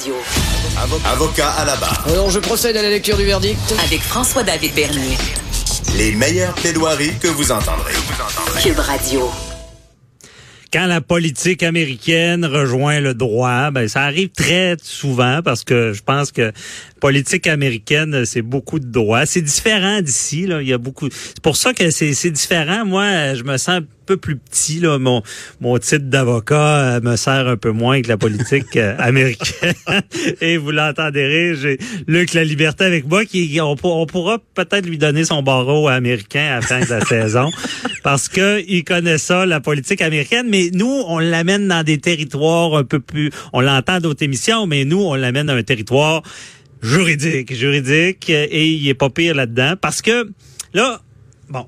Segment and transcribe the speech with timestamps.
[0.00, 0.14] Radio.
[1.04, 2.06] Avocat à la barre.
[2.08, 3.58] Alors, je procède à la lecture du verdict.
[3.84, 5.18] Avec François-David Bernier.
[5.98, 7.92] Les meilleures plaidoiries que vous entendrez.
[8.62, 9.30] Cube Radio.
[10.72, 16.02] quand la politique américaine rejoint le droit, ben ça arrive très souvent parce que je
[16.02, 16.52] pense que
[17.00, 19.26] politique américaine c'est beaucoup de droit.
[19.26, 20.62] C'est différent d'ici là.
[20.62, 21.10] Il y a beaucoup.
[21.10, 22.86] C'est pour ça que c'est différent.
[22.86, 24.98] Moi, je me sens peu plus petit là.
[24.98, 25.22] Mon
[25.60, 29.74] mon titre d'avocat euh, me sert un peu moins que la politique euh, américaine.
[30.40, 34.38] Et vous l'entendez rire, j'ai Luc la liberté avec moi qui on, pour- on pourra
[34.54, 37.50] peut-être lui donner son barreau américain à la fin de la saison
[38.02, 42.74] parce que il connaît ça la politique américaine mais nous on l'amène dans des territoires
[42.74, 46.22] un peu plus on l'entend d'autres émissions mais nous on l'amène dans un territoire
[46.82, 50.28] juridique juridique et il est pas pire là-dedans parce que
[50.74, 51.00] là
[51.48, 51.66] bon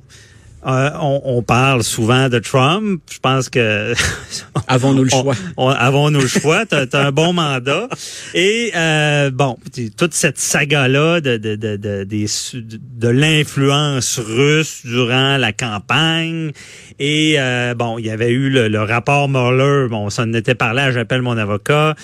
[0.67, 3.03] euh, on, on parle souvent de Trump.
[3.13, 3.95] Je pense que
[4.69, 5.35] Avons-nous le choix?
[5.57, 6.65] on- avons-nous le choix?
[6.67, 7.89] T'as as un bon mandat.
[8.35, 9.57] Et euh, bon,
[9.97, 16.53] toute cette saga-là de, de, de, de, de l'influence russe durant la campagne.
[16.99, 19.89] Et euh, bon, il y avait eu le, le rapport Mueller.
[19.89, 21.95] Bon, ça en était parlé, j'appelle mon avocat.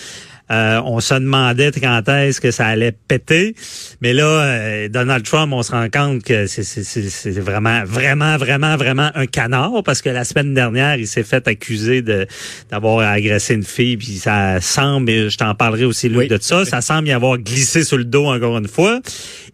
[0.51, 3.55] Euh, on se demandait quand est-ce que ça allait péter.
[4.01, 9.11] Mais là, euh, Donald Trump, on se rend compte que c'est- vraiment, vraiment, vraiment, vraiment
[9.15, 12.27] un canard parce que la semaine dernière, il s'est fait accuser de
[12.71, 13.97] d'avoir agressé une fille.
[13.97, 16.29] Puis ça semble, et je t'en parlerai aussi, Luc, Oui.
[16.29, 19.01] de ça, ça semble y avoir glissé sur le dos encore une fois.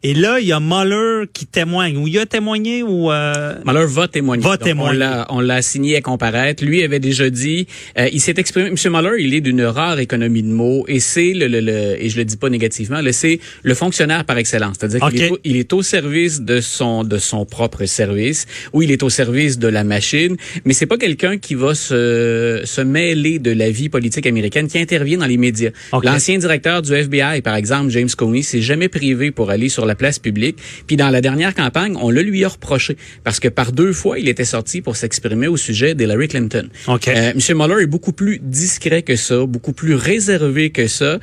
[0.02, 1.96] Et là, il y a Mueller qui témoigne.
[1.96, 3.10] Ou il a témoigné ou...
[3.10, 3.54] Euh...
[3.64, 4.42] Malheur va témoigner.
[4.42, 5.06] Va témoigner.
[5.30, 6.64] On l'a, assigné à comparaître.
[6.64, 7.66] Lui avait déjà dit,
[7.98, 8.70] euh, il s'est exprimé.
[8.70, 12.08] Monsieur Mueller, il est d'une rare économie de mots et c'est le, le, le- et
[12.08, 14.76] je le dis pas négativement, le c'est le fonctionnaire par excellence.
[14.78, 18.82] C'est-à-dire qu'il est, au, il est au service de son de son propre service ou
[18.82, 22.80] il est au service de la machine, mais c'est pas quelqu'un qui va se se
[22.80, 25.70] mêler de la vie politique américaine, qui intervient dans les médias.
[26.12, 29.94] L'ancien directeur du FBI, par exemple, James Comey, s'est jamais privé pour aller sur la
[29.94, 30.56] place publique.
[30.86, 34.18] Puis dans la dernière campagne, on le lui a reproché parce que par deux fois,
[34.18, 36.68] il était sorti pour s'exprimer au sujet d'Hillary Clinton.
[36.88, 37.08] OK.
[37.08, 37.56] Euh, M.
[37.56, 41.18] Mueller est beaucoup plus discret que ça, beaucoup plus réservé que ça.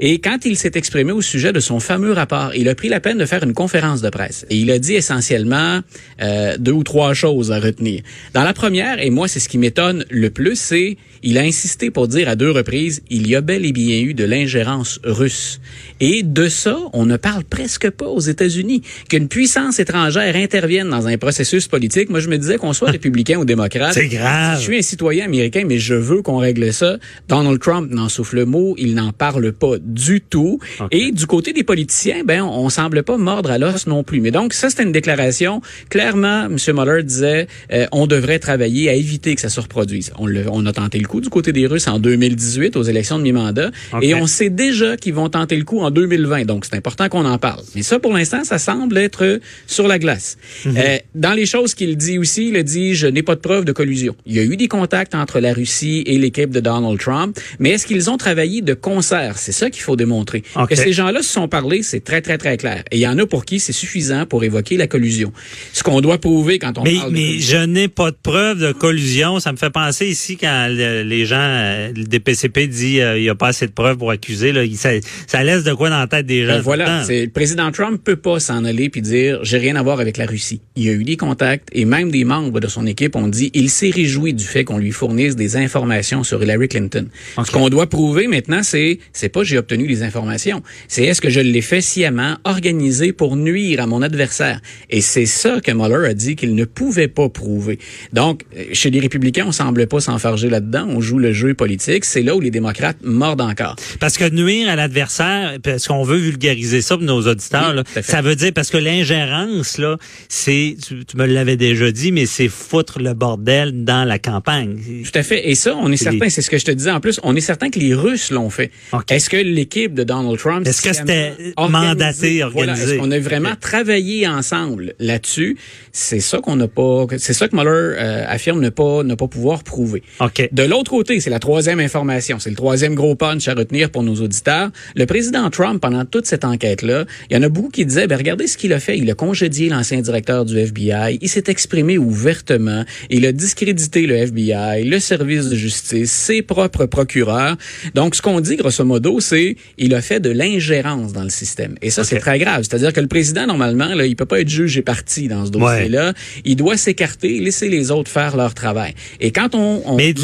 [0.00, 2.98] Et quand il s'est exprimé au sujet de son fameux rapport, il a pris la
[2.98, 4.44] peine de faire une conférence de presse.
[4.50, 5.80] Et il a dit essentiellement
[6.20, 8.02] euh, deux ou trois choses à retenir.
[8.32, 11.90] Dans la première, et moi c'est ce qui m'étonne le plus, c'est il a insisté
[11.90, 15.60] pour dire à deux reprises, il y a bel et bien eu de l'ingérence russe.
[16.00, 18.82] Et de ça, on ne parle presque pas aux États-Unis.
[19.08, 23.38] Qu'une puissance étrangère intervienne dans un processus politique, moi je me disais qu'on soit républicain
[23.38, 23.94] ou démocrate.
[23.94, 24.58] C'est grave.
[24.58, 26.98] Je suis un citoyen américain, mais je veux qu'on règle ça.
[27.28, 30.58] Donald Trump n'en souffle le mot, il n'en parle pas du tout.
[30.90, 34.20] Et du côté des politiciens, ben on, on semble pas mordre à l'os non plus.
[34.20, 35.60] Mais donc ça c'était une déclaration.
[35.90, 36.56] Clairement, M.
[36.74, 40.12] Mueller disait euh, on devrait travailler à éviter que ça se reproduise.
[40.18, 43.18] On, le- on a tenté le coup du côté des Russes en 2018 aux élections
[43.18, 43.70] de mi-mandat,
[44.02, 46.44] et on sait déjà qu'ils vont tenter le coup en 2020.
[46.46, 47.62] Donc c'est important qu'on en parle.
[47.74, 50.36] Mais ça pour l'instant, ça semble être sur la glace.
[50.64, 50.74] Mhm.
[50.76, 53.64] Euh, dans les choses qu'il dit aussi, il a dit je n'ai pas de preuve
[53.64, 54.14] de collusion.
[54.26, 57.70] Il y a eu des contacts entre la Russie et l'équipe de Donald Trump, mais
[57.70, 60.42] est-ce qu'ils ont travaillé de concert C'est ça qu'il faut démontrer.
[60.68, 62.84] Que ces gens-là se sont parlé, c'est très très très clair.
[62.90, 65.32] Et il y en a pour qui c'est suffisant pour évoquer la collusion.
[65.72, 67.58] Ce qu'on doit prouver quand on Mais, parle de mais collusion.
[67.60, 69.40] je n'ai pas de preuve de collusion.
[69.40, 73.22] Ça me fait penser ici quand le- les gens, euh, le DPCP dit euh, il
[73.22, 74.52] n'y a pas assez de preuves pour accuser.
[74.52, 74.90] Là, ça,
[75.26, 76.52] ça laisse de quoi dans la tête des gens.
[76.56, 79.82] Ben voilà, c'est le président Trump peut pas s'en aller puis dire j'ai rien à
[79.82, 80.60] voir avec la Russie.
[80.76, 83.50] Il y a eu des contacts et même des membres de son équipe ont dit
[83.54, 87.06] il s'est réjoui du fait qu'on lui fournisse des informations sur Hillary Clinton.
[87.44, 91.30] Ce qu'on doit prouver maintenant c'est c'est pas j'ai obtenu les informations, c'est est-ce que
[91.30, 94.60] je l'ai fait sciemment, organisé pour nuire à mon adversaire.
[94.90, 97.78] Et c'est ça que Mueller a dit qu'il ne pouvait pas prouver.
[98.12, 98.42] Donc
[98.72, 102.34] chez les républicains, on semble pas s'enfarger là-dedans, on joue le jeu politique, c'est là
[102.34, 103.76] où les démocrates mordent encore.
[104.00, 108.02] Parce que nuire à l'adversaire, parce qu'on veut vulgariser ça pour nos auditeurs, Oui, là,
[108.02, 109.98] ça veut dire parce que l'ingérence là,
[110.28, 114.76] c'est tu, tu me l'avais déjà dit, mais c'est foutre le bordel dans la campagne.
[115.04, 115.48] Tout à fait.
[115.48, 117.40] Et ça, on est certain, c'est ce que je te disais en plus, on est
[117.40, 118.70] certain que les Russes l'ont fait.
[119.10, 120.66] Est-ce que l'équipe de Donald Trump...
[120.66, 122.94] Est-ce que c'était mandaté, Voilà, organisé?
[122.94, 125.56] Est-ce qu'on a vraiment travaillé ensemble là-dessus?
[125.92, 127.06] C'est ça qu'on n'a pas...
[127.18, 130.02] C'est ça que Mueller euh, affirme ne pas, ne pas pouvoir prouver.
[130.20, 130.48] OK.
[130.50, 134.02] De l'autre côté, c'est la troisième information, c'est le troisième gros punch à retenir pour
[134.02, 134.70] nos auditeurs.
[134.94, 138.16] Le président Trump, pendant toute cette enquête-là, il y en a beaucoup qui disaient, ben
[138.16, 138.98] regardez ce qu'il a fait.
[138.98, 144.16] Il a congédié l'ancien directeur du FBI, il s'est exprimé ouvertement, il a discrédité le
[144.16, 147.56] FBI, le service de justice, ses propres procureurs.
[147.94, 151.74] Donc, ce qu'on dit, grosso modo, c'est il a fait de l'ingérence dans le système.
[151.82, 152.62] Et ça, c'est très grave.
[152.62, 155.50] C'est-à-dire que le président, normalement, là, il peut pas être juge et parti dans ce
[155.50, 156.12] dossier-là.
[156.44, 158.94] Il doit s'écarter, laisser les autres faire leur travail.
[159.20, 159.82] Et quand on...
[159.86, 160.14] on Mais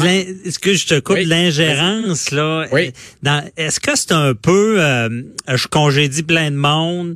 [0.45, 2.67] est-ce que je te coupe l'ingérence, là?
[2.71, 2.93] Oui.
[3.57, 4.75] Est-ce que c'est un peu...
[4.79, 5.09] Euh,
[5.47, 7.15] je congédie plein de monde,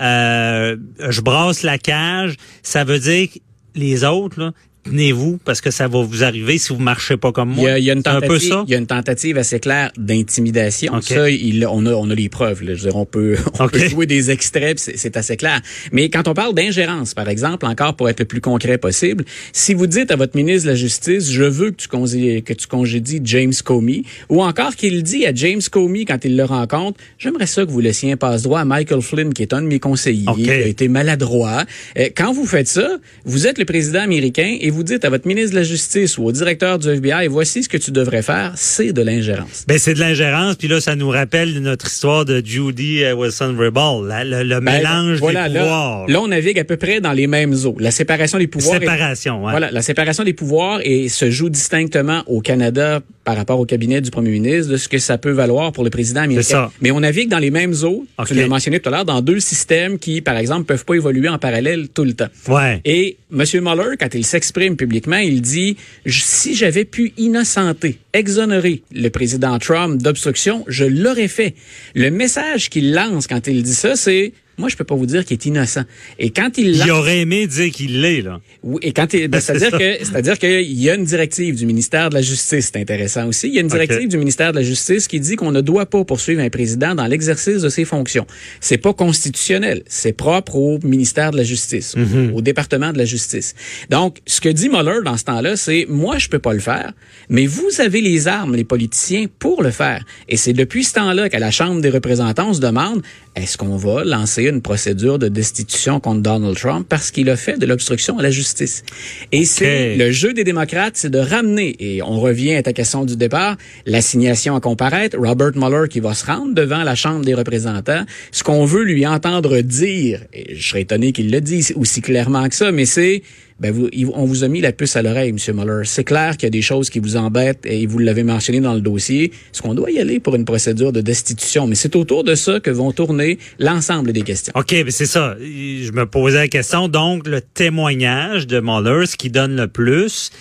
[0.00, 0.76] euh,
[1.08, 3.38] je brasse la cage, ça veut dire que
[3.74, 4.52] les autres, là,
[4.84, 7.78] tenez-vous parce que ça va vous arriver si vous marchez pas comme moi.
[7.78, 8.64] Il y a, une tentative, un peu ça?
[8.66, 11.00] Il y a une tentative assez claire d'intimidation.
[11.00, 12.62] Ça, il, on, a, on a les preuves.
[12.62, 12.74] Là.
[12.74, 15.60] Je veux dire, on peut, on peut jouer des extraits, c'est assez clair.
[15.92, 19.74] Mais quand on parle d'ingérence, par exemple, encore pour être le plus concret possible, si
[19.74, 22.66] vous dites à votre ministre de la Justice, je veux que tu, congé, que tu
[22.66, 27.46] congédies James Comey, ou encore qu'il dit à James Comey quand il le rencontre, j'aimerais
[27.46, 30.26] ça que vous laissiez un passe-droit à Michael Flynn, qui est un de mes conseillers,
[30.36, 31.64] qui a été maladroit.
[31.98, 35.26] Euh, quand vous faites ça, vous êtes le président américain et vous dites à votre
[35.26, 38.52] ministre de la Justice ou au directeur du FBI, voici ce que tu devrais faire,
[38.56, 39.64] c'est de l'ingérence.
[39.68, 44.60] Ben c'est de l'ingérence, puis là ça nous rappelle notre histoire de Judy Wilson-Raybould, le,
[44.60, 46.06] ben, mélange des pouvoirs.
[46.08, 47.76] Là, on navigue à peu près dans les mêmes eaux.
[47.78, 48.80] La séparation des pouvoirs.
[48.80, 53.66] Séparation, Voilà, la séparation des pouvoirs et se joue distinctement au Canada par rapport au
[53.66, 56.70] cabinet du premier ministre de ce que ça peut valoir pour le président américain.
[56.80, 58.04] Mais on navigue dans les mêmes eaux.
[58.26, 61.28] Tu l'as mentionné tout à l'heure, dans deux systèmes qui, par exemple, peuvent pas évoluer
[61.28, 62.28] en parallèle tout le temps.
[62.48, 62.80] Ouais.
[62.84, 63.44] Et M.
[63.62, 65.76] Mueller, quand il s'exprime publiquement, il dit
[66.06, 71.54] si j'avais pu innocenter, exonérer le président Trump d'obstruction, je l'aurais fait.
[71.94, 75.24] Le message qu'il lance quand il dit ça, c'est moi, je peux pas vous dire
[75.24, 75.82] qu'il est innocent.
[76.18, 78.40] Et quand il il aurait aimé dire qu'il l'est là.
[78.62, 82.10] Oui, et quand il, ben, c'est-à-dire que c'est-à-dire qu'il y a une directive du ministère
[82.10, 83.48] de la Justice, c'est intéressant aussi.
[83.48, 85.86] Il y a une directive du ministère de la Justice qui dit qu'on ne doit
[85.86, 88.26] pas poursuivre un président dans l'exercice de ses fonctions.
[88.60, 92.32] C'est pas constitutionnel, c'est propre au ministère de la Justice, Mhm.
[92.34, 93.54] au département de la Justice.
[93.90, 96.92] Donc, ce que dit Mueller dans ce temps-là, c'est moi je peux pas le faire,
[97.28, 100.04] mais vous avez les armes, les politiciens, pour le faire.
[100.28, 103.02] Et c'est depuis ce temps-là qu'à la Chambre des représentants on se demande
[103.34, 107.58] est-ce qu'on va lancer une procédure de destitution contre Donald Trump parce qu'il a fait
[107.58, 108.84] de l'obstruction à la justice.
[109.32, 113.04] Et c'est le jeu des démocrates, c'est de ramener, et on revient à ta question
[113.04, 113.56] du départ,
[113.86, 118.42] l'assignation à comparaître, Robert Mueller qui va se rendre devant la Chambre des représentants, ce
[118.42, 122.54] qu'on veut lui entendre dire, et je serais étonné qu'il le dise aussi clairement que
[122.54, 123.22] ça, mais c'est
[123.62, 125.54] ben vous, on vous a mis la puce à l'oreille, M.
[125.54, 125.82] Mueller.
[125.84, 128.74] C'est clair qu'il y a des choses qui vous embêtent et vous l'avez mentionné dans
[128.74, 129.26] le dossier.
[129.26, 131.68] Est-ce qu'on doit y aller pour une procédure de destitution?
[131.68, 134.52] Mais c'est autour de ça que vont tourner l'ensemble des questions.
[134.56, 135.36] OK, mais c'est ça.
[135.38, 136.88] Je me posais la question.
[136.88, 140.32] Donc, le témoignage de Mueller, ce qui donne le plus,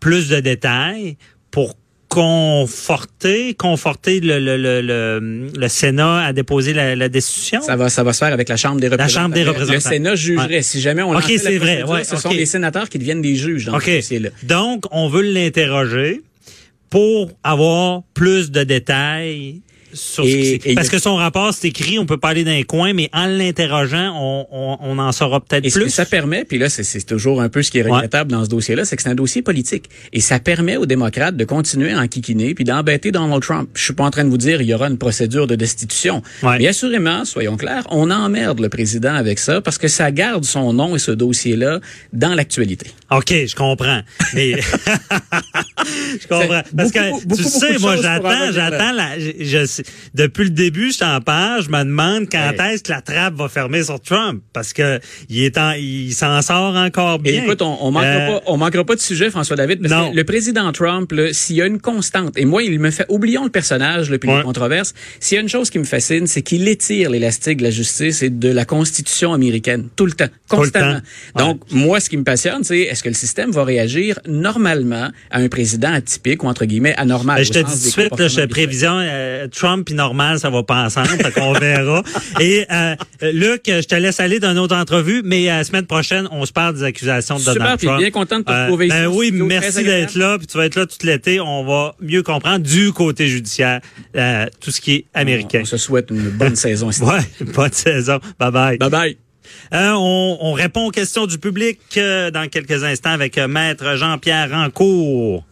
[0.00, 1.18] plus de détails
[1.50, 1.74] pour
[2.08, 7.60] conforter, conforter le, le, le, le, Sénat à déposer la, la, destitution?
[7.62, 9.14] Ça va, ça va se faire avec la Chambre des représentants.
[9.14, 9.74] La Chambre des représentants.
[9.74, 10.56] Le Sénat jugerait.
[10.56, 10.62] Ouais.
[10.62, 11.82] Si jamais on OK, c'est vrai.
[11.82, 12.22] Ouais, ce okay.
[12.22, 13.92] sont les sénateurs qui deviennent des juges dans okay.
[13.92, 14.28] ce dossier-là.
[14.44, 16.22] Donc, on veut l'interroger
[16.90, 19.60] pour avoir plus de détails
[20.22, 22.92] et, et parce que son rapport, c'est écrit, on peut pas aller dans les coins,
[22.92, 25.70] mais en l'interrogeant, on, on, on, en saura peut-être plus.
[25.70, 28.38] Ce que ça permet, puis là, c'est toujours un peu ce qui est regrettable ouais.
[28.38, 29.88] dans ce dossier-là, c'est que c'est un dossier politique.
[30.12, 33.68] Et ça permet aux démocrates de continuer à enquiquiner puis d'embêter Donald Trump.
[33.74, 36.22] Je suis pas en train de vous dire il y aura une procédure de destitution.
[36.42, 36.58] Ouais.
[36.58, 40.72] Mais assurément, soyons clairs, on emmerde le président avec ça parce que ça garde son
[40.72, 41.80] nom et ce dossier-là
[42.12, 42.90] dans l'actualité.
[43.10, 44.00] OK, je comprends.
[44.34, 44.52] Mais
[46.20, 46.62] je comprends.
[46.76, 49.82] Parce que beaucoup, beaucoup, tu sais, moi, j'attends, j'attends la, je, je,
[50.14, 52.74] depuis le début, je t'en parle, je me demande quand Ouais.
[52.74, 54.42] est-ce que la trappe va fermer sur Trump.
[54.52, 57.44] Parce que il est en, il s'en sort encore Et bien.
[57.44, 60.10] écoute, on, on manquera Euh, pas, on manquera pas de sujet, François David, parce non.
[60.12, 63.44] que le président Trump, s'il y a une constante, et moi, il me fait, oublions
[63.44, 64.38] le personnage, le puis Ouais.
[64.38, 67.64] les controverses, s'il y a une chose qui me fascine, c'est qu'il étire l'élastique de
[67.64, 71.00] la justice et de la Constitution américaine, tout le temps, le constamment.
[71.36, 71.46] temps.
[71.46, 75.38] Donc, moi, ce qui me passionne, c'est est-ce que le système va réagir normalement à
[75.38, 77.36] un président atypique ou entre guillemets anormal?
[77.38, 80.50] Ben, je te dis tout de suite, là, je prévision, euh, Trump et normal, ça
[80.50, 82.02] va pas ensemble, qu'on verra.
[82.40, 82.94] Et euh,
[83.32, 86.44] Luc, je te laisse aller dans une autre entrevue, mais euh, la semaine prochaine, on
[86.46, 88.00] se parle des accusations de Super, Donald puis Trump.
[88.00, 90.56] bien content de te Euh, retrouver ici ben au oui, merci d'être là, puis tu
[90.56, 91.40] vas être là tout l'été.
[91.40, 93.80] On va mieux comprendre du côté judiciaire
[94.16, 95.60] euh, tout ce qui est américain.
[95.62, 97.02] On se souhaite une bonne saison ici.
[97.06, 97.20] Ouais,
[97.54, 98.18] bonne saison.
[98.38, 98.78] Bye bye.
[98.78, 99.16] Bye bye.
[99.72, 103.96] Euh, on, on répond aux questions du public euh, dans quelques instants avec euh, Maître
[103.96, 105.44] Jean-Pierre Rancourt.